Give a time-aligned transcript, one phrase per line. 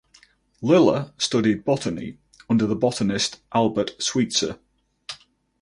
[0.63, 2.17] Lilla studied botany
[2.49, 4.57] under the botanist Albert Sweetser.